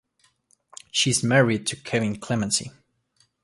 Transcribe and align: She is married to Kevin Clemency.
She 0.89 1.11
is 1.11 1.21
married 1.21 1.67
to 1.67 1.75
Kevin 1.75 2.15
Clemency. 2.19 2.71